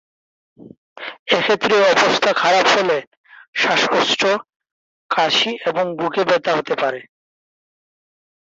[1.27, 2.97] এক্ষেত্রে অবস্থা খারাপ হলে
[3.55, 4.21] শ্বাসকষ্ট,
[5.09, 6.99] কাশি এবং বুকে ব্যথা হতে পারে।